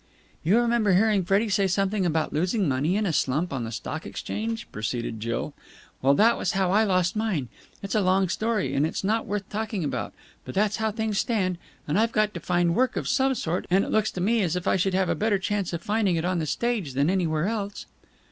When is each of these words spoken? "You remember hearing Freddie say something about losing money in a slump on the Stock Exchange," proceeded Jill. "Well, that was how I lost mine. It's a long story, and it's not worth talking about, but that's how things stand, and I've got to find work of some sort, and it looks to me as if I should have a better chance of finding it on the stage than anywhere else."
"You 0.43 0.57
remember 0.59 0.93
hearing 0.93 1.23
Freddie 1.23 1.47
say 1.49 1.67
something 1.67 2.07
about 2.07 2.33
losing 2.33 2.67
money 2.67 2.95
in 2.97 3.05
a 3.05 3.13
slump 3.13 3.53
on 3.53 3.65
the 3.65 3.71
Stock 3.71 4.03
Exchange," 4.07 4.65
proceeded 4.71 5.19
Jill. 5.19 5.53
"Well, 6.01 6.15
that 6.15 6.39
was 6.39 6.53
how 6.53 6.71
I 6.71 6.83
lost 6.85 7.15
mine. 7.15 7.49
It's 7.83 7.93
a 7.93 8.01
long 8.01 8.27
story, 8.27 8.73
and 8.73 8.83
it's 8.83 9.03
not 9.03 9.27
worth 9.27 9.47
talking 9.51 9.83
about, 9.83 10.15
but 10.43 10.55
that's 10.55 10.77
how 10.77 10.89
things 10.89 11.19
stand, 11.19 11.59
and 11.87 11.99
I've 11.99 12.11
got 12.11 12.33
to 12.33 12.39
find 12.39 12.73
work 12.73 12.95
of 12.95 13.07
some 13.07 13.35
sort, 13.35 13.67
and 13.69 13.85
it 13.85 13.91
looks 13.91 14.09
to 14.13 14.21
me 14.21 14.41
as 14.41 14.55
if 14.55 14.65
I 14.67 14.75
should 14.75 14.95
have 14.95 15.07
a 15.07 15.13
better 15.13 15.37
chance 15.37 15.71
of 15.71 15.83
finding 15.83 16.15
it 16.15 16.25
on 16.25 16.39
the 16.39 16.47
stage 16.47 16.93
than 16.95 17.07
anywhere 17.07 17.45
else." 17.47 17.85